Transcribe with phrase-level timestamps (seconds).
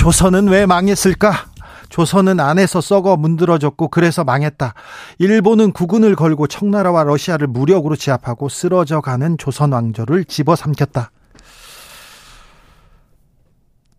[0.00, 1.50] 조선은 왜 망했을까?
[1.90, 4.72] 조선은 안에서 썩어 문드러졌고 그래서 망했다.
[5.18, 11.10] 일본은 국군을 걸고 청나라와 러시아를 무력으로 제압하고 쓰러져 가는 조선 왕조를 집어삼켰다.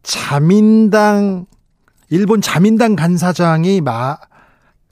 [0.01, 1.45] 자민당
[2.09, 4.17] 일본 자민당 간사장이 마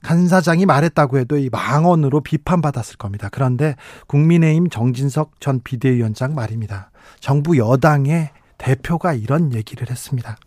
[0.04, 3.30] 간사장이 말했다고 해도 이 망언으로 비판받았을 겁니다.
[3.32, 6.92] 그런데 국민의힘 정진석 전 비대위원장 말입니다.
[7.20, 8.30] 정부 여당의
[8.60, 10.38] 대표가 이런 얘기를 했습니다.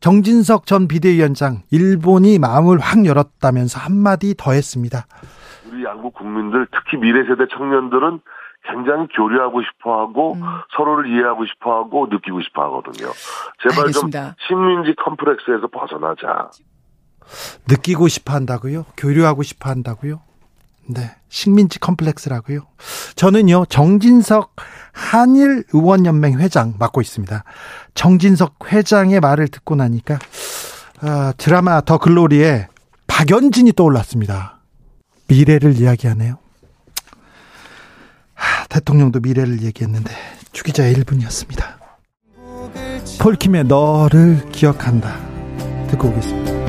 [0.00, 5.06] 정진석 전 비대위원장 일본이 마음을 확 열었다면서 한마디 더 했습니다.
[5.70, 8.20] 우리 양국 국민들 특히 미래 세대 청년들은
[8.64, 10.42] 굉장히 교류하고 싶어하고 음.
[10.76, 13.10] 서로를 이해하고 싶어하고 느끼고 싶어하거든요.
[13.62, 14.34] 제발 알겠습니다.
[14.38, 16.50] 좀 식민지 컴플렉스에서 벗어나자.
[17.68, 18.84] 느끼고 싶어한다고요?
[18.96, 20.20] 교류하고 싶어한다고요?
[20.94, 22.60] 네, 식민지 컴플렉스라고요.
[23.16, 24.56] 저는요 정진석
[24.92, 27.44] 한일 의원연맹 회장 맡고 있습니다.
[27.94, 30.18] 정진석 회장의 말을 듣고 나니까
[31.02, 32.68] 어, 드라마 더 글로리에
[33.06, 34.58] 박연진이 떠올랐습니다.
[35.28, 36.38] 미래를 이야기하네요.
[38.34, 40.12] 하, 대통령도 미래를 얘기했는데
[40.52, 41.80] 주기자의 1분이었습니다.
[43.20, 45.18] 폴킴의 너를 기억한다.
[45.88, 46.59] 듣고 오겠습니다.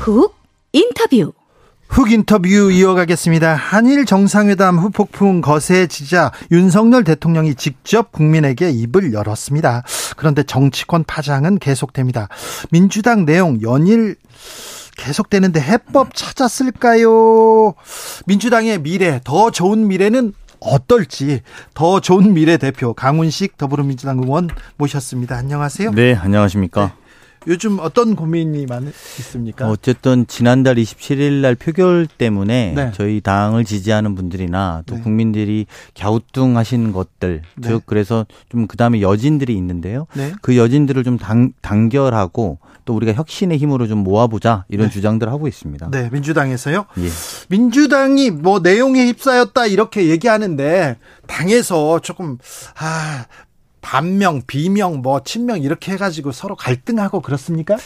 [0.00, 0.34] 훅
[0.72, 1.34] 인터뷰
[1.88, 3.54] 훅 인터뷰 이어가겠습니다.
[3.54, 9.82] 한일 정상회담 후폭풍 거세지자 윤석열 대통령이 직접 국민에게 입을 열었습니다.
[10.16, 12.28] 그런데 정치권 파장은 계속됩니다.
[12.70, 14.16] 민주당 내용 연일
[14.96, 17.74] 계속되는데 해법 찾았을까요?
[18.24, 21.42] 민주당의 미래, 더 좋은 미래는 어떨지
[21.74, 25.36] 더 좋은 미래 대표 강훈식 더불어민주당 의원 모셨습니다.
[25.36, 25.90] 안녕하세요.
[25.90, 26.86] 네, 안녕하십니까.
[26.86, 27.09] 네.
[27.46, 29.68] 요즘 어떤 고민이 많 있습니까?
[29.68, 32.92] 어쨌든 지난달 27일 날 표결 때문에 네.
[32.94, 35.00] 저희 당을 지지하는 분들이나 또 네.
[35.00, 35.66] 국민들이
[35.98, 37.68] 갸우뚱하신 것들 네.
[37.68, 40.06] 즉 그래서 좀 그다음에 여진들이 있는데요.
[40.14, 40.32] 네.
[40.42, 44.92] 그 여진들을 좀 당, 단결하고 또 우리가 혁신의 힘으로 좀 모아보자 이런 네.
[44.92, 45.90] 주장들을 하고 있습니다.
[45.90, 46.86] 네, 민주당에서요.
[46.98, 47.08] 예.
[47.48, 50.96] 민주당이 뭐 내용에 휩싸였다 이렇게 얘기하는데
[51.26, 52.38] 당에서 조금
[52.78, 53.26] 아
[53.80, 57.76] 반명, 비명, 뭐 친명 이렇게 해가지고 서로 갈등하고 그렇습니까?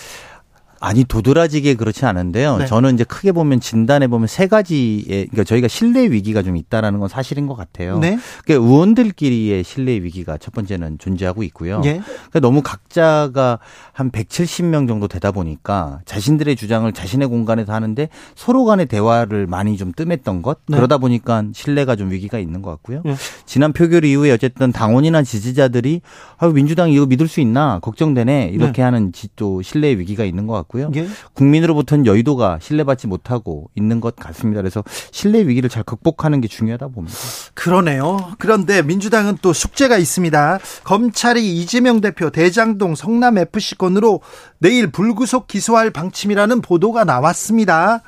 [0.85, 2.59] 아니 도드라지게 그렇지 않은데요.
[2.59, 2.67] 네.
[2.67, 7.09] 저는 이제 크게 보면 진단해 보면 세 가지의 그러니까 저희가 신뢰 위기가 좀 있다라는 건
[7.09, 7.99] 사실인 것 같아요.
[7.99, 8.19] 네.
[8.45, 11.81] 그러니까 의원들끼리의 신뢰 위기가 첫 번째는 존재하고 있고요.
[11.81, 12.03] 네.
[12.05, 13.61] 그러니까 너무 각자가
[13.93, 19.93] 한 170명 정도 되다 보니까 자신들의 주장을 자신의 공간에서 하는데 서로 간의 대화를 많이 좀
[19.97, 20.77] 뜸했던 것 네.
[20.77, 23.01] 그러다 보니까 신뢰가 좀 위기가 있는 것 같고요.
[23.07, 23.15] 네.
[23.47, 26.03] 지난 표결 이후에 어쨌든 당원이나 지지자들이
[26.37, 28.83] 아 민주당 이거 믿을 수 있나 걱정되네 이렇게 네.
[28.83, 30.74] 하는 또 신뢰 위기가 있는 것 같고.
[30.75, 30.91] 같고요.
[30.97, 31.09] 예?
[31.33, 34.61] 국민으로부터는 여의도가 신뢰받지 못하고 있는 것 같습니다.
[34.61, 37.17] 그래서 신뢰 위기를 잘 극복하는 게 중요하다 봅니다.
[37.55, 38.35] 그러네요.
[38.39, 40.59] 그런데 민주당은 또 숙제가 있습니다.
[40.83, 44.21] 검찰이 이재명 대표 대장동 성남 FC 건으로
[44.59, 48.03] 내일 불구속 기소할 방침이라는 보도가 나왔습니다.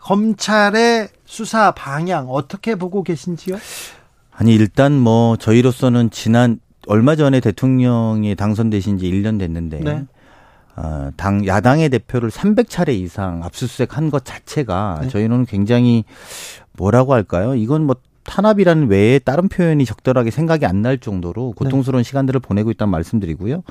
[0.00, 3.56] 검찰의 수사 방향 어떻게 보고 계신지요?
[4.32, 10.04] 아니 일단 뭐 저희로서는 지난 얼마 전에 대통령이 당선되신 지 1년 됐는데 네.
[10.76, 15.08] 어, 당 야당의 대표를 300차례 이상 압수수색한 것 자체가 네.
[15.08, 16.04] 저희는 굉장히
[16.72, 17.54] 뭐라고 할까요?
[17.54, 22.08] 이건 뭐 탄압이라는 외에 다른 표현이 적절하게 생각이 안 날 정도로 고통스러운 네.
[22.08, 23.62] 시간들을 보내고 있다는 말씀드리고요.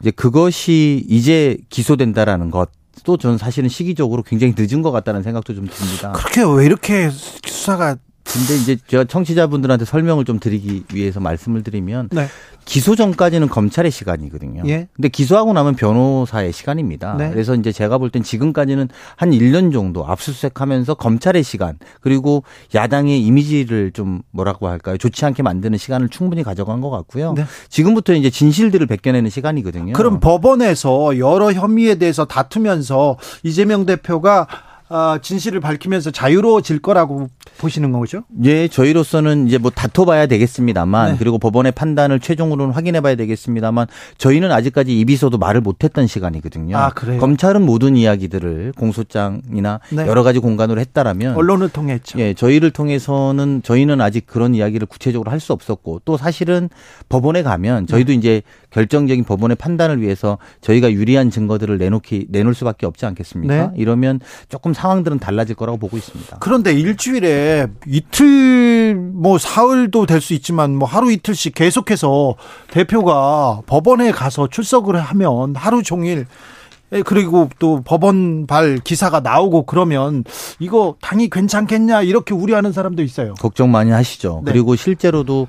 [0.00, 2.70] 이제 그것이 이제 기소된다라는 것.
[3.04, 6.12] 또 저는 사실은 시기적으로 굉장히 늦은 것 같다는 생각도 좀 듭니다.
[6.12, 7.96] 그렇게 왜 이렇게 수사가
[8.32, 12.26] 근데 이제 제가 청취자분들한테 설명을 좀 드리기 위해서 말씀을 드리면 네.
[12.66, 14.62] 기소 전까지는 검찰의 시간이거든요.
[14.66, 14.88] 예.
[14.94, 17.14] 근데 기소하고 나면 변호사의 시간입니다.
[17.16, 17.30] 네.
[17.30, 22.42] 그래서 이제 제가 볼 땐 지금까지는 한 1년 정도 압수수색하면서 검찰의 시간 그리고
[22.74, 24.98] 야당의 이미지를 좀 뭐라고 할까요?
[24.98, 27.32] 좋지 않게 만드는 시간을 충분히 가져간 것 같고요.
[27.32, 27.44] 네.
[27.70, 29.94] 지금부터 이제 진실들을 벗겨내는 시간이거든요.
[29.94, 34.46] 그럼 법원에서 여러 혐의에 대해서 다투면서 이재명 대표가
[34.77, 34.77] 어,
[35.22, 38.22] 진실을 밝히면서 자유로워질 거라고 보시는 거죠?
[38.44, 41.16] 예, 저희로서는 이제 뭐 다퉈봐야 되겠습니다만 네.
[41.18, 43.86] 그리고 법원의 판단을 최종으로는 확인해봐야 되겠습니다만
[44.18, 46.76] 저희는 아직까지 입이서도 말을 못했던 시간이거든요.
[46.76, 47.18] 아, 그래요?
[47.20, 50.06] 검찰은 모든 이야기들을 공소장이나 네.
[50.06, 52.18] 여러 가지 공간으로 했다라면 언론을 통했죠.
[52.20, 56.68] 예, 저희를 통해서는 저희는 아직 그런 이야기를 구체적으로 할 수 없었고 또 사실은
[57.08, 58.14] 법원에 가면 저희도 네.
[58.18, 63.54] 이제 결정적인 법원의 판단을 위해서 저희가 유리한 증거들을 내놓기 내놓을 수밖에 없지 않겠습니까?
[63.68, 63.70] 네.
[63.76, 64.18] 이러면
[64.48, 66.38] 조금 상황들은 달라질 거라고 보고 있습니다.
[66.40, 72.34] 그런데 일주일에 이틀 뭐 사흘도 될 수 있지만 뭐 하루 이틀씩 계속해서
[72.70, 76.26] 대표가 법원에 가서 출석을 하면 하루 종일
[76.92, 80.24] 예, 그리고 또 법원발 기사가 나오고 그러면
[80.58, 83.34] 이거 당이 괜찮겠냐 이렇게 우려하는 사람도 있어요.
[83.34, 84.40] 걱정 많이 하시죠.
[84.44, 84.52] 네.
[84.52, 85.48] 그리고 실제로도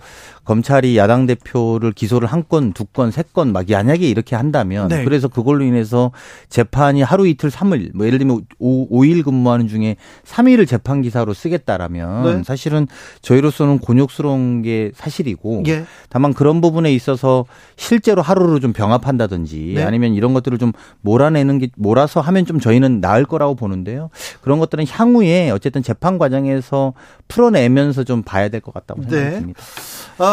[0.53, 5.03] 검찰이 야당 대표를 기소를 한 건, 두 건, 세 건 막 만약에 이렇게 한다면 네.
[5.03, 6.11] 그래서 그걸로 인해서
[6.49, 12.23] 재판이 하루 이틀 삼일 뭐 예를 들면 오, 일 근무하는 중에 삼일을 재판 기사로 쓰겠다라면
[12.23, 12.43] 네.
[12.43, 12.87] 사실은
[13.21, 15.85] 저희로서는 곤욕스러운 게 사실이고 예.
[16.09, 17.45] 다만 그런 부분에 있어서
[17.75, 19.83] 실제로 하루를 좀 병합한다든지 네.
[19.83, 20.71] 아니면 이런 것들을 좀
[21.01, 24.09] 몰아내는 게 몰아서 하면 좀 저희는 나을 거라고 보는데요.
[24.41, 26.93] 그런 것들은 향후에 어쨌든 재판 과정에서
[27.27, 29.09] 풀어내면서 좀 봐야 될 것 같다고 네.
[29.09, 29.61] 생각합니다.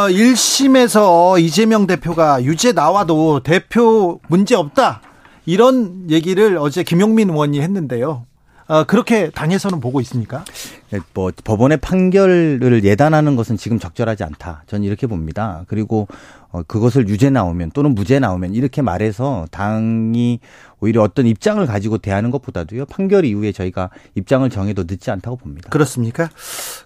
[0.06, 5.00] 어, 1심에서 이재명 대표가 유죄 나와도 대표 문제 없다.
[5.46, 8.24] 이런 얘기를 어제 김용민 의원이 했는데요.
[8.68, 10.44] 어, 그렇게 당에서는 보고 있습니까?
[10.90, 14.62] 네, 뭐 법원의 판결을 예단하는 것은 지금 적절하지 않다.
[14.68, 15.64] 저는 이렇게 봅니다.
[15.66, 16.06] 그리고
[16.52, 20.38] 어, 그것을 유죄 나오면 또는 무죄 나오면 이렇게 말해서 당이
[20.78, 25.68] 오히려 어떤 입장을 가지고 대하는 것보다도요 판결 이후에 저희가 입장을 정해도 늦지 않다고 봅니다.
[25.70, 26.30] 그렇습니까?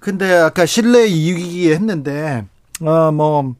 [0.00, 2.46] 근데 아까 신뢰 이익이 했는데
[2.82, 3.55] 어, 뭐,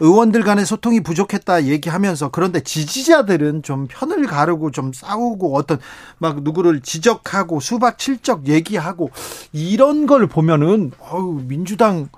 [0.00, 5.78] 의원들 간의 소통이 부족했다 얘기하면서 그런데 지지자들은 좀 편을 가르고 좀 싸우고 어떤
[6.18, 9.10] 막 누구를 지적하고 수박 칠적 얘기하고
[9.52, 12.08] 이런 걸 보면은 어우 민주당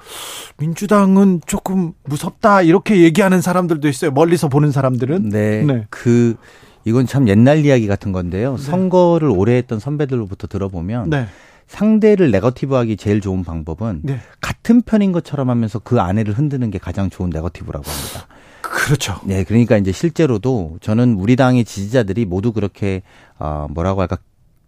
[0.58, 5.86] 민주당은 조금 무섭다 이렇게 얘기하는 사람들도 있어요 멀리서 보는 사람들은 네, 네.
[5.90, 6.36] 그
[6.84, 8.62] 이건 참 옛날 이야기 같은 건데요 네.
[8.62, 11.26] 선거를 오래 했던 선배들로부터 들어보면 네.
[11.66, 14.20] 상대를 네거티브하기 제일 좋은 방법은 네.
[14.40, 18.26] 같은 편인 것처럼 하면서 그 아내를 흔드는 게 가장 좋은 네거티브라고 합니다.
[18.60, 19.20] 그렇죠.
[19.24, 23.02] 네, 그러니까 이제 실제로도 저는 우리 당의 지지자들이 모두 그렇게
[23.38, 24.16] 어 뭐라고 할까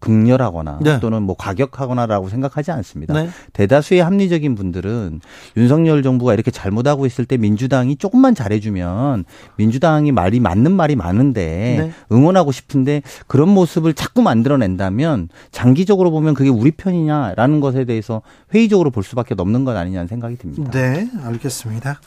[0.04, 1.00] 극렬하거나 네.
[1.00, 3.14] 또는 뭐 과격하거나라고 생각하지 않습니다.
[3.14, 3.30] 네.
[3.54, 5.20] 대다수의 합리적인 분들은
[5.56, 9.24] 윤석열 정부가 이렇게 잘못하고 있을 때 민주당이 조금만 잘해주면
[9.56, 11.92] 민주당이 말이 맞는 말이 많은데 네.
[12.12, 18.20] 응원하고 싶은데 그런 모습을 자꾸 만들어낸다면 장기적으로 보면 그게 우리 편이냐라는 것에 대해서
[18.52, 20.70] 회의적으로 볼 수밖에 없는 것 아니냐는 생각이 듭니다.
[20.70, 22.00] 네, 알겠습니다.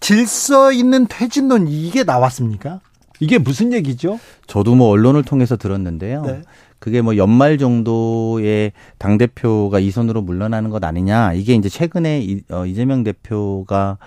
[0.00, 2.80] 질서 있는 퇴진론 이게 나왔습니까?
[3.20, 4.18] 이게 무슨 얘기죠?
[4.46, 6.22] 저도 뭐 언론을 통해서 들었는데요.
[6.22, 6.42] 네.
[6.78, 11.32] 그게 뭐 연말 정도에 당 대표가 이선으로 물러나는 것 아니냐.
[11.32, 13.98] 이게 이제 최근에 이, 어, 이재명 대표가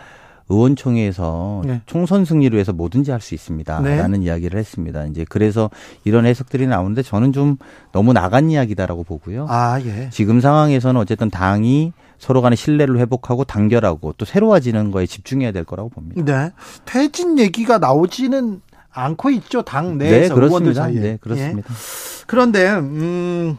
[0.49, 1.81] 의원총회에서 네.
[1.85, 4.25] 총선 승리를 위해서 뭐든지 할 수 있습니다라는 네.
[4.25, 5.05] 이야기를 했습니다.
[5.05, 5.69] 이제 그래서
[6.03, 7.57] 이런 해석들이 나오는데 저는 좀
[7.91, 9.45] 너무 나간 이야기다라고 보고요.
[9.49, 10.09] 아, 예.
[10.11, 15.89] 지금 상황에서는 어쨌든 당이 서로 간의 신뢰를 회복하고 단결하고 또 새로워지는 거에 집중해야 될 거라고
[15.89, 16.21] 봅니다.
[16.23, 16.51] 네.
[16.85, 18.61] 퇴진 얘기가 나오지는
[18.93, 19.61] 않고 있죠.
[19.61, 20.99] 당 네, 내에서 네, 의원들 사이에.
[20.99, 21.69] 네, 그렇습니다.
[21.69, 21.75] 예.
[22.27, 23.57] 그런데 음,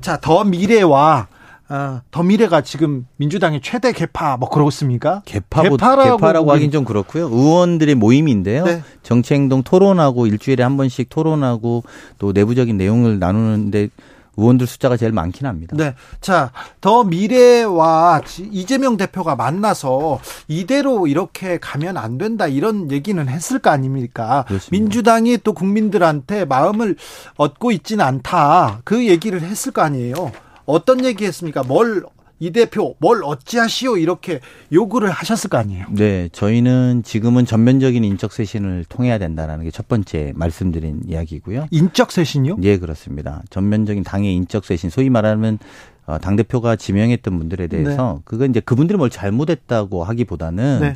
[0.00, 1.28] 자, 더 미래와
[1.68, 5.22] 어, 더 미래가 지금 민주당의 최대 개파 뭐 그렇습니까?
[5.24, 7.26] 개파 개파라고, 개파라고 하긴 좀 그렇고요.
[7.26, 8.64] 의원들의 모임인데요.
[8.64, 8.82] 네.
[9.02, 11.82] 정치행동 토론하고 일주일에 한 번씩 토론하고
[12.18, 13.88] 또 내부적인 내용을 나누는데
[14.36, 15.76] 의원들 숫자가 제일 많긴 합니다.
[15.76, 15.94] 네.
[16.20, 23.70] 자, 더 미래와 이재명 대표가 만나서 이대로 이렇게 가면 안 된다 이런 얘기는 했을 거
[23.70, 24.44] 아닙니까?
[24.46, 24.70] 그렇습니다.
[24.70, 26.96] 민주당이 또 국민들한테 마음을
[27.36, 28.80] 얻고 있지는 않다.
[28.84, 30.32] 그 얘기를 했을 거 아니에요.
[30.66, 31.62] 어떤 얘기 했습니까?
[31.62, 32.04] 뭘
[32.38, 34.40] 이 대표 뭘 어찌하시오 이렇게
[34.72, 35.86] 요구를 하셨을 거 아니에요.
[35.90, 41.66] 네, 저희는 지금은 전면적인 인적 쇄신을 통해야 된다는 게 첫 번째 말씀드린 이야기고요.
[41.70, 42.56] 인적 쇄신요?
[42.58, 43.42] 네, 그렇습니다.
[43.50, 45.58] 전면적인 당의 인적 쇄신, 소위 말하면
[46.06, 48.22] 어, 당 대표가 지명했던 분들에 대해서 네.
[48.24, 50.80] 그건 이제 그분들이 뭘 잘못했다고 하기보다는.
[50.80, 50.92] 네.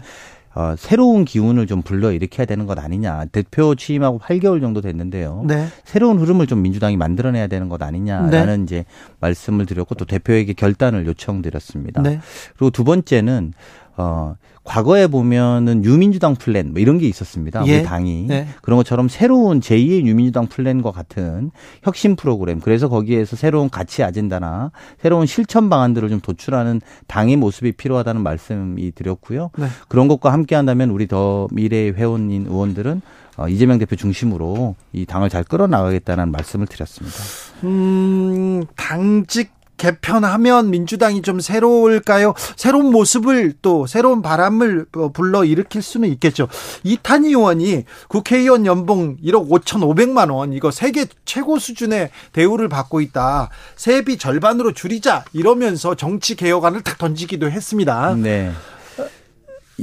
[0.55, 3.27] 어, 새로운 기운을 좀 불러 일으켜야 되는 것 아니냐.
[3.27, 5.45] 대표 취임하고 8개월 정도 됐는데요.
[5.47, 5.69] 네.
[5.85, 8.63] 새로운 흐름을 좀 민주당이 만들어내야 되는 것 아니냐라는 네.
[8.65, 8.85] 이제
[9.21, 12.03] 말씀을 드렸고 또 대표에게 결단을 요청드렸습니다.
[12.03, 12.21] 네.
[12.57, 13.53] 그리고 두 번째는
[13.97, 17.67] 어, 과거에 보면은 유민주당 플랜 뭐 이런 게 있었습니다.
[17.67, 17.79] 예.
[17.79, 18.47] 우리 당이 네.
[18.63, 21.51] 그런 것처럼 새로운 제2의 유민주당 플랜과 같은
[21.83, 28.23] 혁신 프로그램 그래서 거기에서 새로운 가치 아젠다나 새로운 실천 방안들을 좀 도출하는 당의 모습이 필요하다는
[28.23, 29.51] 말씀이 드렸고요.
[29.57, 29.67] 네.
[29.89, 33.01] 그런 것과 함께 한다면 우리 더 미래 회원인 의원들은
[33.39, 37.17] 어, 이재명 대표 중심으로 이 당을 잘 끌어나가겠다는 말씀을 드렸습니다.
[37.65, 42.35] 음, 당직 개편하면 민주당이 좀 새로울까요?
[42.55, 46.49] 새로운 모습을 또 새로운 바람을 어, 불러 일으킬 수는 있겠죠.
[46.85, 53.49] 이탄 의원이 국회의원 연봉 1억 5천5백만 원 이거 세계 최고 수준의 대우를 받고 있다.
[53.77, 58.15] 세비 절반으로 줄이자 이러면서 정치 개혁안을 탁 던지기도 했습니다.
[58.17, 58.53] 네.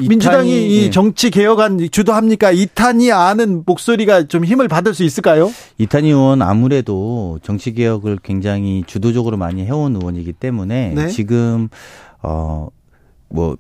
[0.08, 0.90] 민주당이 이 예.
[0.90, 2.52] 정치 개혁안 주도합니까?
[2.52, 5.52] 이탄이 아는 목소리가 좀 힘을 받을 수 있을까요?
[5.78, 11.08] 이탄 의원 아무래도 정치 개혁을 굉장히 주도적으로 많이 해온 의원이기 때문에 네?
[11.08, 11.70] 지금
[12.22, 13.58] 어뭐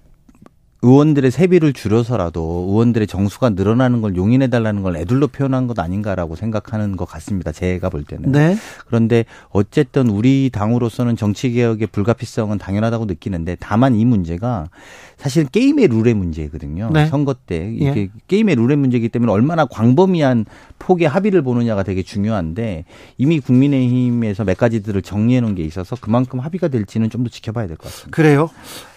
[0.87, 6.95] 의원들의 세비를 줄여서라도 의원들의 정수가 늘어나는 걸 용인해 달라는 걸 애들로 표현한 것 아닌가라고 생각하는
[6.95, 7.51] 것 같습니다.
[7.51, 8.31] 제가 볼 때는.
[8.31, 8.55] 네.
[8.85, 14.69] 그런데 어쨌든 우리 당으로서는 정치 개혁의 불가피성은 당연하다고 느끼는데 다만 이 문제가
[15.17, 16.89] 사실 게임의 룰의 문제거든요.
[16.93, 17.07] 네.
[17.07, 18.09] 선거 때 이게 예.
[18.27, 20.45] 게임의 룰의 문제이기 때문에 얼마나 광범위한
[20.79, 22.85] 폭의 합의를 보느냐가 되게 중요한데
[23.17, 27.77] 이미 국민의힘에서 몇 가지들을 정리해 놓은 게 있어서 그만큼 합의가 될지는 좀 더 지켜봐야 될
[27.77, 28.15] 것 같습니다.
[28.15, 28.47] 그래요?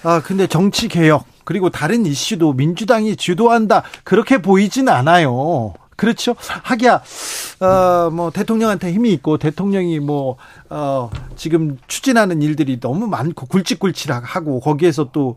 [0.03, 5.75] 아 근데 정치 개혁 그리고 다른 이슈도 민주당이 주도한다 그렇게 보이지는 않아요.
[5.97, 6.37] 그렇죠.
[6.63, 7.03] 하기야
[7.59, 15.35] 어뭐 대통령한테 힘이 있고 대통령이 뭐어 지금 추진하는 일들이 너무 많고 굵직굵직하고 거기에서 또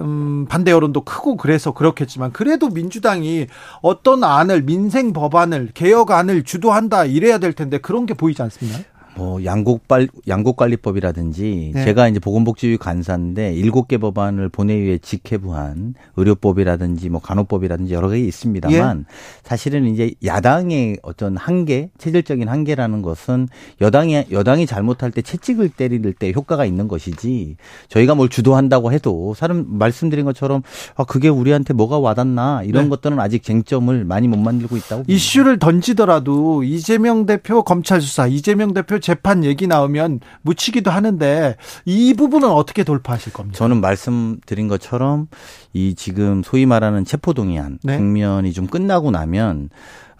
[0.00, 3.46] 음, 반대 여론도 크고 그래서 그렇겠지만 그래도 민주당이
[3.82, 8.80] 어떤 안을 민생 법안을 개혁안을 주도한다 이래야 될 텐데 그런 게 보이지 않습니까?
[9.14, 11.84] 뭐 양곡발 양곡관리법이라든지 네.
[11.84, 18.98] 제가 이제 보건복지위 간사인데 일곱 개 법안을 본회의에 직회부한 의료법이라든지 뭐 간호법이라든지 여러 개 있습니다만
[19.00, 19.12] 예.
[19.42, 23.48] 사실은 이제 야당의 어떤 한계, 체질적인 한계라는 것은
[23.80, 27.56] 여당이 여당이 잘못할 때 채찍을 때릴 때 효과가 있는 것이지
[27.88, 30.62] 저희가 뭘 주도한다고 해도 사람 말씀드린 것처럼
[30.96, 32.90] 아 그게 우리한테 뭐가 와닿나 이런 네.
[32.90, 38.98] 것들은 아직 쟁점을 많이 못 만들고 있다고 이슈를 던지더라도 이재명 대표 검찰 수사, 이재명 대표
[39.02, 43.58] 재판 얘기 나오면 묻히기도 하는데 이 부분은 어떻게 돌파하실 겁니까?
[43.58, 45.28] 저는 말씀드린 것처럼
[45.74, 47.98] 이 지금 소위 말하는 체포동의안 네.
[47.98, 49.68] 국면이 좀 끝나고 나면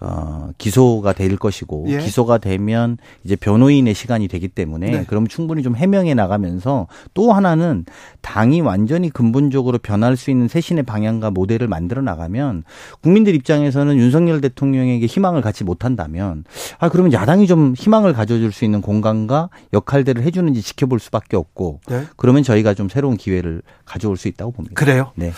[0.04, 1.98] 어, 기소가 될 것이고 예.
[1.98, 5.04] 기소가 되면 이제 변호인의 시간이 되기 때문에 네.
[5.06, 7.84] 그럼 충분히 좀 해명해 나가면서 또 하나는
[8.20, 12.64] 당이 완전히 근본적으로 변할 수 있는 새신의 방향과 모델을 만들어 나가면
[13.00, 16.44] 국민들 입장에서는 윤석열 대통령에게 희망을 갖지 못한다면
[16.80, 22.06] 아 그러면 야당이 좀 희망을 가져줄 수 있는 공간과 역할들을 해주는지 지켜볼 수밖에 없고 네.
[22.16, 24.74] 그러면 저희가 좀 새로운 기회를 가져올 수 있다고 봅니다.
[24.74, 25.12] 그래요?
[25.14, 25.32] 네.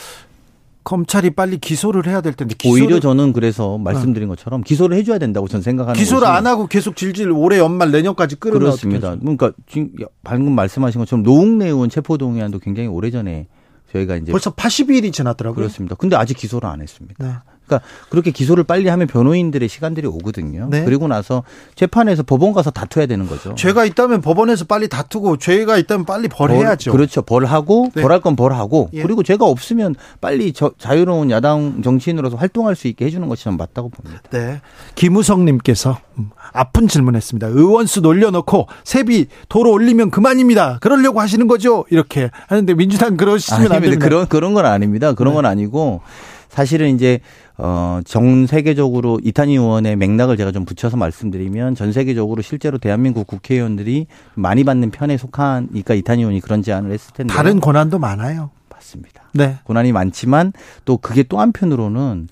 [0.85, 5.63] 검찰이 빨리 기소를 해야 될 텐데 오히려 저는 그래서 말씀드린 것처럼 기소를 해줘야 된다고 저는
[5.63, 9.17] 생각하는 기소를 안 하고 계속 질질 올해 연말 내년까지 끌어내 그렇습니다.
[9.17, 13.49] 그러니까 지금 방금 말씀하신 것처럼 노웅래 의원 체포동의안도 굉장히 오래 전에
[13.93, 15.57] 저희가 이제 벌써 80일이 지났더라고요.
[15.57, 15.95] 그렇습니다.
[15.95, 17.25] 근데 아직 기소를 안 했습니다.
[17.25, 17.35] 네.
[17.67, 20.69] 그러니까 그렇게 기소를 빨리 하면 변호인들의 시간들이 오거든요.
[20.71, 20.85] 네.
[20.85, 21.43] 그리고 나서
[21.75, 23.55] 재판에서 법원 가서 다투어야 되는 거죠.
[23.55, 26.91] 죄가 있다면 법원에서 빨리 다투고 죄가 있다면 빨리 벌해야죠.
[26.91, 27.23] 벌, 그렇죠.
[27.23, 28.03] 벌하고 네.
[28.03, 29.03] 벌할 건 벌하고 예.
[29.03, 33.89] 그리고 죄가 없으면 빨리 저, 자유로운 야당 정치인으로서 활동할 수 있게 해주는 것이 전 맞다고
[33.89, 34.23] 봅니다.
[34.31, 34.61] 네.
[34.95, 37.49] 김우성님께서 음, 아픈 질문했습니다.
[37.49, 40.79] 의원수 놀려놓고 세비 도로 올리면 그만입니다.
[40.81, 41.85] 그러려고 하시는 거죠?
[41.91, 44.05] 이렇게 하는데 민주당 그러시면 안 됩니다.
[44.05, 45.13] 그런 그런 건 아닙니다.
[45.15, 45.37] 그런 네.
[45.37, 46.03] 건 아니고
[46.49, 47.21] 사실은 이제
[47.57, 54.07] 어, 전 세계적으로 이탄희 의원의 맥락을 제가 좀 붙여서 말씀드리면 전 세계적으로 실제로 대한민국 국회의원들이
[54.35, 58.51] 많이 받는 편에 속하니까 이탄희 의원이 그런 제안을 했을 텐데 다른 권한도 많아요.
[58.71, 59.23] 맞습니다.
[59.33, 59.59] 네.
[59.65, 60.53] 권한이 많지만
[60.85, 62.29] 또 그게 또 한편으로는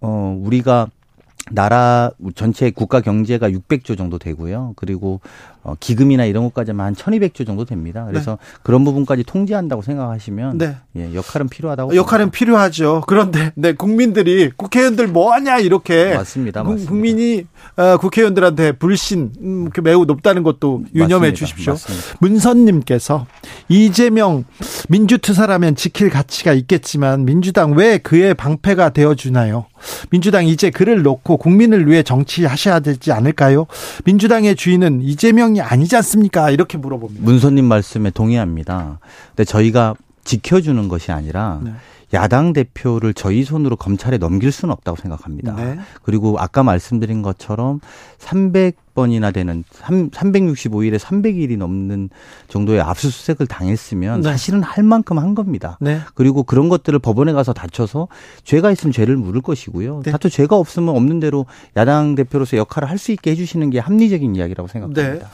[0.00, 0.88] 어, 우리가
[1.50, 4.72] 나라 전체 국가 경제가 600조 정도 되고요.
[4.76, 5.20] 그리고
[5.64, 8.04] 어, 기금이나 이런 것까지만 한 1200조 정도 됩니다.
[8.06, 8.58] 그래서 네.
[8.62, 10.76] 그런 부분까지 통제한다고 생각하시면 네.
[10.96, 12.38] 예, 역할은 필요하다고 역할은 봅니다.
[12.38, 13.02] 필요하죠.
[13.06, 16.62] 그런데 네, 국민들이 국회의원들 뭐 하냐 이렇게 맞습니다.
[16.62, 16.90] 맞습니다.
[16.90, 21.34] 국민이 어, 국회의원들한테 불신 음, 매우 높다는 것도 유념해 맞습니다.
[21.34, 21.72] 주십시오.
[21.72, 22.06] 맞습니다.
[22.20, 23.26] 문선 님께서
[23.70, 24.44] 이재명
[24.90, 29.64] 민주투사라면 지킬 가치가 있겠지만 민주당 왜 그의 방패가 되어 주나요?
[30.10, 33.66] 민주당 이제 그를 놓고 국민을 위해 정치하셔야 되지 않을까요?
[34.04, 36.50] 민주당의 주인은 이재명 이 아니지 않습니까?
[36.50, 37.24] 이렇게 물어봅니다.
[37.24, 38.98] 문선님 말씀에 동의합니다.
[39.28, 39.94] 근데 저희가
[40.24, 41.72] 지켜주는 것이 아니라 네.
[42.12, 45.54] 야당 대표를 저희 손으로 검찰에 넘길 수는 없다고 생각합니다.
[45.56, 45.78] 네.
[46.02, 47.80] 그리고 아까 말씀드린 것처럼
[48.20, 52.10] 300번이나 되는 3, 365일에 300일이 넘는
[52.48, 54.30] 정도의 압수수색을 당했으면 네.
[54.30, 55.76] 사실은 할 만큼 한 겁니다.
[55.80, 56.00] 네.
[56.14, 58.06] 그리고 그런 것들을 법원에 가서 다쳐서
[58.44, 60.02] 죄가 있으면 죄를 물을 것이고요.
[60.04, 60.12] 네.
[60.12, 64.68] 다투 죄가 없으면 없는 대로 야당 대표로서 역할을 할 수 있게 해주시는 게 합리적인 이야기라고
[64.68, 65.28] 생각합니다.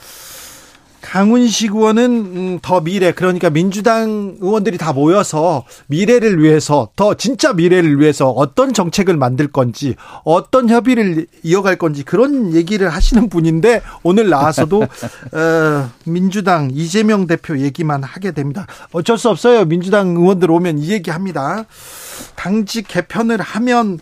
[1.01, 1.07] 네.
[1.07, 7.99] 강훈식 의원은 음, 더 미래 그러니까 민주당 의원들이 다 모여서 미래를 위해서 더 진짜 미래를
[7.99, 14.81] 위해서 어떤 정책을 만들 건지 어떤 협의를 이어갈 건지 그런 얘기를 하시는 분인데 오늘 나와서도
[15.33, 18.67] 어, 민주당 이재명 대표 얘기만 하게 됩니다.
[18.91, 19.65] 어쩔 수 없어요.
[19.65, 21.65] 민주당 의원들 오면 이 얘기합니다.
[22.35, 23.99] 당직 개편을 하면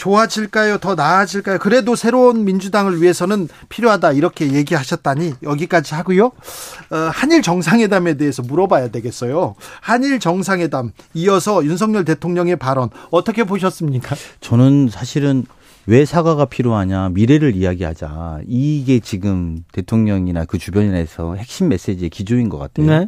[0.00, 0.78] 좋아질까요?
[0.78, 1.58] 더 나아질까요?
[1.58, 6.32] 그래도 새로운 민주당을 위해서는 필요하다 이렇게 얘기하셨다니 여기까지 하고요.
[6.90, 9.56] 어, 한일 정상회담에 대해서 물어봐야 되겠어요.
[9.82, 14.16] 한일 정상회담 이어서 윤석열 대통령의 발언 어떻게 보셨습니까?
[14.40, 15.44] 저는 사실은
[15.86, 22.86] 왜 사과가 필요하냐 미래를 이야기하자 이게 지금 대통령이나 그 주변에서 핵심 메시지의 기조인 것 같아요.
[22.86, 23.06] 네.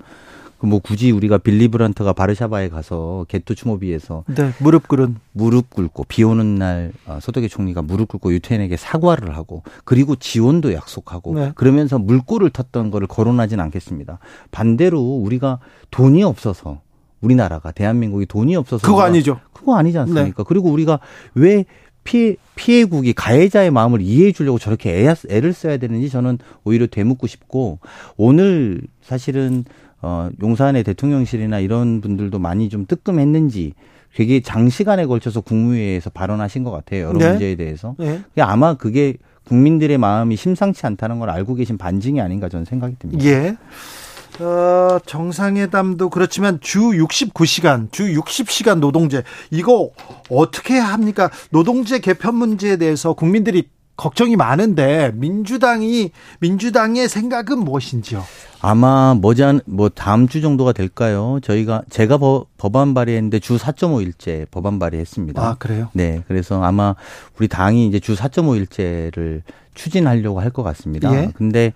[0.67, 6.23] 뭐 굳이 우리가 빌리 브란트가 바르샤바에 가서 게토 추모비에서 네, 무릎 꿇은 무릎 꿇고 비
[6.23, 11.53] 오는 날 어, 소득의 총리가 무릎 꿇고 유태인에게 사과를 하고 그리고 지원도 약속하고 네.
[11.55, 14.19] 그러면서 물꼬를 텄던 거를 거론하진 않겠습니다.
[14.51, 15.59] 반대로 우리가
[15.91, 16.81] 돈이 없어서
[17.21, 19.41] 우리나라가 대한민국이 돈이 없어서 그거 아니죠.
[19.53, 20.43] 그거 아니지 않습니까?
[20.43, 20.45] 네.
[20.47, 21.01] 그리고 우리가
[21.35, 21.65] 왜
[22.05, 27.79] 피해 피해국이 가해자의 마음을 이해해 주려고 저렇게 애, 애를 써야 되는지 저는 오히려 되묻고 싶고
[28.17, 29.65] 오늘 사실은
[30.03, 33.73] 어, 용산의 대통령실이나 이런 분들도 많이 좀 뜨끔했는지
[34.15, 37.07] 되게 장시간에 걸쳐서 국무회의에서 발언하신 것 같아요.
[37.07, 37.31] 여러 네.
[37.31, 37.95] 문제에 대해서.
[37.99, 38.23] 네.
[38.41, 43.25] 아마 그게 국민들의 마음이 심상치 않다는 걸 알고 계신 반증이 아닌가 저는 생각이 듭니다.
[43.25, 43.57] 예.
[44.41, 49.91] 어, 정상회담도 그렇지만 주 69시간, 주 60시간 노동제 이거
[50.31, 51.31] 어떻게 합니까?
[51.51, 58.25] 노동제 개편 문제에 대해서 국민들이 걱정이 많은데 민주당이 민주당의 생각은 무엇인지요?
[58.63, 61.39] 아마 머지않 뭐 다음 주 정도가 될까요?
[61.43, 65.43] 저희가 제가 법, 법안 발의했는데 주 4.5일째 법안 발의했습니다.
[65.43, 65.89] 아 그래요?
[65.95, 66.95] 네, 그래서 아마
[67.39, 69.43] 우리 당이 이제 주 4.5일째를
[69.75, 71.11] 추진하려고 할 것 같습니다.
[71.15, 71.31] 예?
[71.35, 71.73] 근데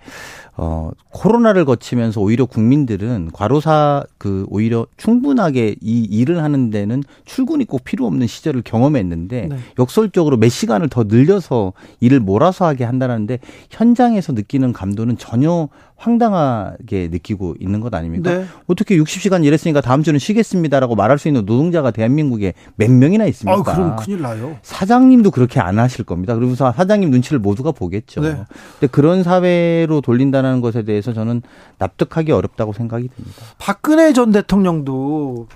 [0.55, 7.83] 어 코로나를 거치면서 오히려 국민들은 과로사 그 오히려 충분하게 이 일을 하는 데는 출근이 꼭
[7.83, 9.57] 필요 없는 시절을 경험했는데 네.
[9.79, 13.39] 역설적으로 몇 시간을 더 늘려서 일을 몰아서 하게 한다는데
[13.71, 15.67] 현장에서 느끼는 감도는 전혀
[15.97, 18.31] 황당하게 느끼고 있는 것 아닙니까?
[18.31, 18.45] 네.
[18.67, 23.71] 어떻게 60시간 일했으니까 다음 주는 쉬겠습니다라고 말할 수 있는 노동자가 대한민국에 몇 명이나 있습니까?
[23.71, 24.57] 아, 그럼 큰일 나요.
[24.61, 26.35] 사장님도 그렇게 안 하실 겁니다.
[26.35, 28.21] 그러면서 사장님 눈치를 모두가 보겠죠.
[28.21, 28.43] 네.
[28.79, 31.41] 근데 그런 사회로 돌린다는 것에 대해서 저는
[31.79, 33.41] 납득하기 어렵다고 생각이 듭니다.
[33.57, 35.47] 박근혜 전 대통령도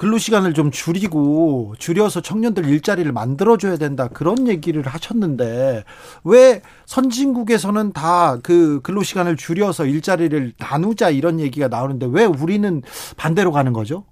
[0.00, 5.84] 근로 시간을 좀 줄이고 줄여서 청년들 일자리를 만들어 줘야 된다 그런 얘기를 하셨는데
[6.24, 12.82] 왜 선진국에서는 다 그 근로 시간을 줄여서 일자리를 나누자 이런 얘기가 나오는데 왜 우리는
[13.16, 14.04] 반대로 가는 거죠?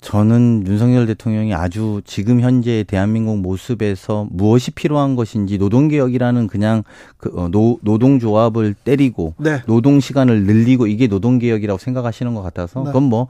[0.00, 6.84] 저는 윤석열 대통령이 아주 지금 현재 대한민국 모습에서 무엇이 필요한 것인지 노동개혁이라는 그냥
[7.16, 9.62] 그 어, 노, 노동조합을 때리고 네.
[9.66, 12.86] 노동 시간을 늘리고 이게 노동개혁이라고 생각하시는 것 같아서 네.
[12.86, 13.28] 그건 뭐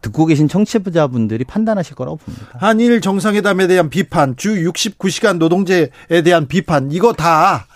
[0.00, 2.46] 듣고 계신 청취자분들이 판단하실 거라고 봅니다.
[2.58, 7.66] 한일 정상회담에 대한 비판, 주 69시간 노동제에 대한 비판, 이거 다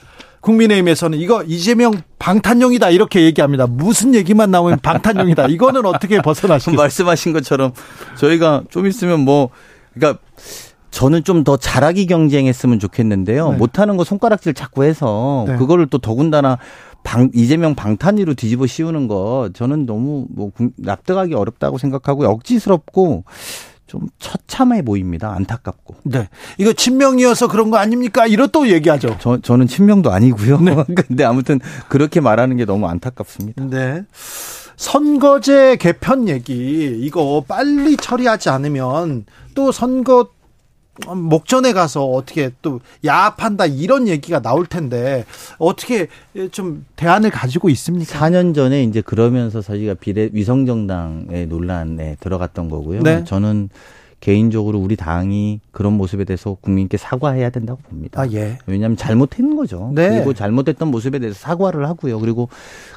[0.40, 3.66] 국민의힘에서는 이거 이재명 방탄용이다 이렇게 얘기합니다.
[3.66, 5.46] 무슨 얘기만 나오면 방탄용이다.
[5.48, 6.76] 이거는 어떻게 벗어나시겠어요?
[6.80, 7.72] 말씀하신 것처럼
[8.18, 9.48] 저희가 좀 있으면 뭐
[9.94, 10.20] 그러니까
[10.90, 13.50] 저는 좀 더 잘하기 경쟁했으면 좋겠는데요.
[13.52, 13.56] 네.
[13.56, 15.56] 못하는 거 손가락질 자꾸 해서 네.
[15.56, 16.58] 그거를 또 더군다나
[17.04, 23.24] 방, 이재명 방탄위로 뒤집어 씌우는 거 저는 너무 뭐 납득하기 어렵다고 생각하고 억지스럽고
[23.86, 25.32] 좀 처참해 보입니다.
[25.32, 25.94] 안타깝고.
[26.02, 26.28] 네.
[26.58, 28.26] 이거 친명이어서 그런 거 아닙니까?
[28.26, 29.16] 이런 또 얘기하죠.
[29.20, 30.60] 저, 저는 친명도 아니고요.
[30.60, 30.74] 네.
[31.06, 33.64] 근데 아무튼 그렇게 말하는 게 너무 안타깝습니다.
[33.66, 34.02] 네.
[34.76, 40.30] 선거제 개편 얘기 이거 빨리 처리하지 않으면 또 선거
[41.06, 45.24] 목전에 가서 어떻게 또 야합한다 이런 얘기가 나올 텐데
[45.58, 46.06] 어떻게
[46.52, 48.18] 좀 대안을 가지고 있습니까?
[48.18, 53.02] 4년 전에 이제 그러면서 저희가 비례 위성정당의 논란에 들어갔던 거고요.
[53.02, 53.24] 네.
[53.24, 53.70] 저는
[54.24, 58.22] 개인적으로 우리 당이 그런 모습에 대해서 국민께 사과해야 된다고 봅니다.
[58.22, 58.56] 아, 예.
[58.64, 59.92] 왜냐하면 잘못했는 거죠.
[59.94, 60.08] 네.
[60.08, 62.18] 그리고 잘못했던 모습에 대해서 사과를 하고요.
[62.20, 62.48] 그리고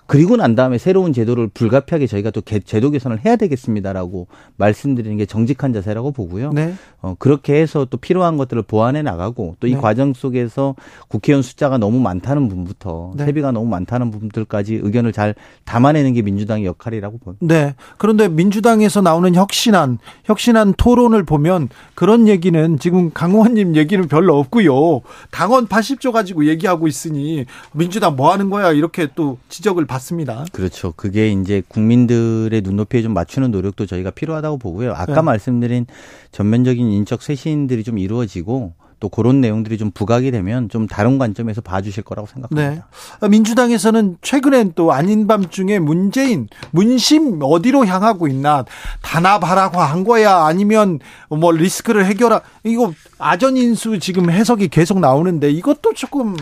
[0.05, 5.73] 그리고 난 다음에 새로운 제도를 불가피하게 저희가 또 제도 개선을 해야 되겠습니다라고 말씀드리는 게 정직한
[5.73, 6.53] 자세라고 보고요.
[6.53, 6.73] 네.
[7.01, 9.77] 어, 그렇게 해서 또 필요한 것들을 보완해 나가고 또이 네.
[9.77, 10.75] 과정 속에서
[11.09, 13.25] 국회의원 숫자가 너무 많다는 부분부터 네.
[13.25, 15.35] 세비가 너무 많다는 부분들까지 의견을 잘
[15.65, 17.45] 담아내는 게 민주당의 역할이라고 봅니다.
[17.45, 17.75] 네.
[17.97, 25.01] 그런데 민주당에서 나오는 혁신안, 혁신안 토론을 보면 그런 얘기는 지금 강호원님 얘기는 별로 없고요.
[25.31, 29.97] 당원 80조 가지고 얘기하고 있으니 민주당 뭐 하는 거야 이렇게 또 지적을 받.
[29.97, 30.45] 같습니다.
[30.51, 30.93] 그렇죠.
[30.95, 34.93] 그게 이제 국민들의 눈높이에 좀 맞추는 노력도 저희가 필요하다고 보고요.
[34.93, 35.21] 아까 네.
[35.21, 35.85] 말씀드린
[36.31, 42.03] 전면적인 인적 쇄신들이 좀 이루어지고 또 그런 내용들이 좀 부각이 되면 좀 다른 관점에서 봐주실
[42.03, 42.87] 거라고 생각합니다.
[43.21, 43.27] 네.
[43.27, 48.65] 민주당에서는 최근엔 또 아닌 밤중에 문재인 문심 어디로 향하고 있나
[49.01, 55.93] 단합하라고 한 거야 아니면 뭐 리스크를 해결하 이거 아전 인수 지금 해석이 계속 나오는데 이것도
[55.93, 56.35] 조금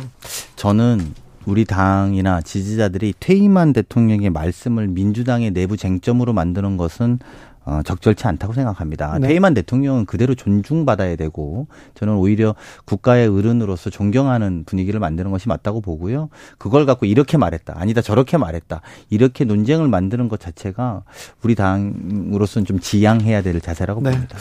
[0.55, 1.13] 저는
[1.45, 7.19] 우리 당이나 지지자들이 퇴임한 대통령의 말씀을 민주당의 내부 쟁점으로 만드는 것은
[7.65, 9.17] 어, 적절치 않다고 생각합니다.
[9.19, 9.27] 네.
[9.27, 16.29] 퇴임한 대통령은 그대로 존중받아야 되고 저는 오히려 국가의 어른으로서 존경하는 분위기를 만드는 것이 맞다고 보고요.
[16.59, 17.73] 그걸 갖고 이렇게 말했다.
[17.77, 18.01] 아니다.
[18.01, 18.81] 저렇게 말했다.
[19.09, 21.03] 이렇게 논쟁을 만드는 것 자체가
[21.41, 24.11] 우리 당으로서는 좀 지양해야 될 자세라고 네.
[24.11, 24.37] 봅니다.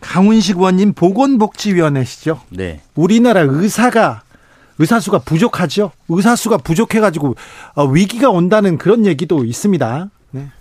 [0.00, 2.40] 강훈식 의원님 보건복지위원회시죠?
[2.50, 2.80] 네.
[2.94, 4.22] 우리나라 의사가
[4.78, 5.90] 의사수가 부족하죠.
[6.08, 7.34] 의사수가 부족해가지고
[7.74, 10.10] 어, 위기가 온다는 그런 얘기도 있습니다.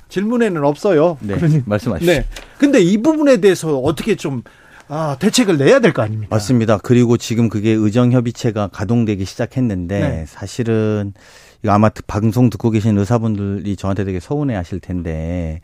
[0.07, 0.13] 네.
[0.13, 1.17] 질문에는 없어요.
[1.21, 1.35] 네.
[1.35, 2.11] 그러니, 말씀하시죠.
[2.11, 2.25] 네.
[2.57, 4.43] 근데 이 부분에 대해서 어떻게 좀
[4.89, 6.33] 아, 대책을 내야 될 거 아닙니까?
[6.35, 6.77] 맞습니다.
[6.77, 10.25] 그리고 지금 그게 의정협의체가 가동되기 시작했는데 네.
[10.27, 11.13] 사실은
[11.61, 15.59] 이거 아마 방송 듣고 계신 의사분들이 저한테 되게 서운해 하실 텐데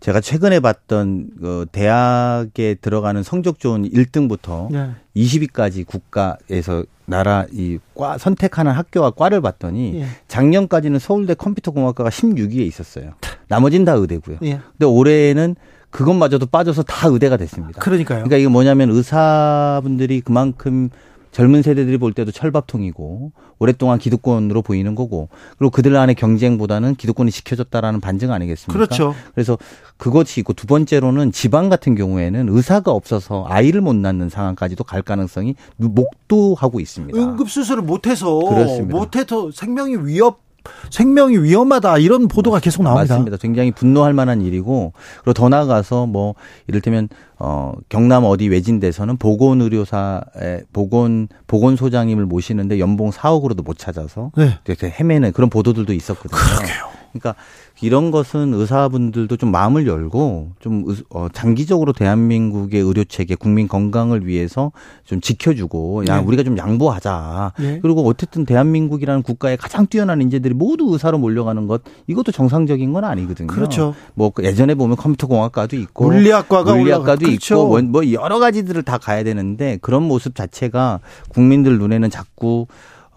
[0.00, 4.90] 제가 최근에 봤던 그 대학에 들어가는 성적 좋은 1등부터 네.
[5.16, 10.06] 20위까지 국가에서 나라 이 과 선택하는 학교와 과를 봤더니 예.
[10.28, 13.12] 작년까지는 서울대 컴퓨터공학과가 16위에 있었어요.
[13.48, 14.38] 나머진 다 의대고요.
[14.42, 14.60] 예.
[14.72, 15.56] 근데 올해는
[15.90, 17.80] 그것마저도 빠져서 다 의대가 됐습니다.
[17.80, 18.18] 그러니까요.
[18.18, 20.90] 그러니까 이게 뭐냐면 의사분들이 그만큼
[21.36, 25.28] 젊은 세대들이 볼 때도 철밥통이고 오랫동안 기득권으로 보이는 거고
[25.58, 28.72] 그리고 그들 안의 경쟁보다는 기득권이 지켜졌다라는 반증 아니겠습니까?
[28.72, 29.14] 그렇죠.
[29.34, 29.58] 그래서
[29.98, 35.56] 그것이 있고 두 번째로는 지방 같은 경우에는 의사가 없어서 아이를 못 낳는 상황까지도 갈 가능성이
[35.76, 37.18] 목도하고 있습니다.
[37.18, 38.40] 응급 수술을 못해서.
[38.86, 40.45] 못해서 생명이 위협
[40.90, 43.14] 생명이 위험하다 이런 보도가 계속 나옵니다.
[43.14, 43.36] 맞습니다.
[43.38, 46.34] 굉장히 분노할 만한 일이고 그리고 더 나아가서 뭐
[46.66, 53.78] 이를테면 어 경남 어디 외진 데서는 보건 의료사의 보건 보건 소장님을 모시는데 연봉 4억으로도 못
[53.78, 54.58] 찾아서 네.
[54.84, 56.38] 헤매는 그런 보도들도 있었거든요.
[56.38, 56.95] 그러게요.
[57.18, 57.34] 그러니까
[57.80, 64.72] 이런 것은 의사분들도 좀 마음을 열고 좀 어, 장기적으로 대한민국의 의료 체계, 국민 건강을 위해서
[65.04, 66.24] 좀 지켜주고 야 네.
[66.24, 67.52] 우리가 좀 양보하자.
[67.58, 67.78] 네.
[67.82, 73.48] 그리고 어쨌든 대한민국이라는 국가의 가장 뛰어난 인재들이 모두 의사로 몰려가는 것 이것도 정상적인 건 아니거든요.
[73.48, 73.94] 그렇죠.
[74.14, 77.54] 뭐그 예전에 보면 컴퓨터 공학과도 있고 물리학과가 물리학과도 그렇죠.
[77.54, 82.66] 있고 뭐, 뭐 여러 가지들을 다 가야 되는데 그런 모습 자체가 국민들 눈에는 자꾸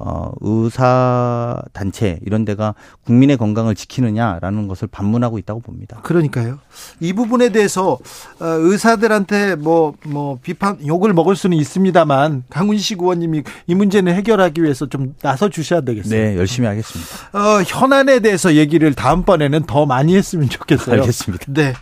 [0.02, 2.74] 어, 의사 단체 이런 데가
[3.06, 6.00] 국민의 건강을 지키느냐라는 것을 반문하고 있다고 봅니다.
[6.04, 6.60] 그러니까요.
[7.02, 8.00] 이 부분에 대해서
[8.40, 14.86] 어, 의사들한테 뭐뭐 뭐 비판 욕을 먹을 수는 있습니다만 강훈식 의원님이 이 문제는 해결하기 위해서
[14.88, 16.18] 좀 나서 주셔야 되겠어요.
[16.18, 17.38] 네, 열심히 하겠습니다.
[17.38, 21.02] 어, 현안에 대해서 얘기를 다음번에는 더 많이 했으면 좋겠어요.
[21.02, 21.46] 알겠습니다.
[21.50, 21.74] 네.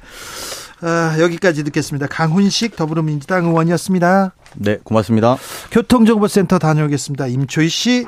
[0.81, 2.07] 어, 여기까지 듣겠습니다.
[2.07, 4.33] 강훈식 더불어민주당 의원이었습니다.
[4.59, 5.37] 네, 고맙습니다.
[5.71, 7.27] 교통정보센터 다녀오겠습니다.
[7.27, 8.05] 임초희 씨.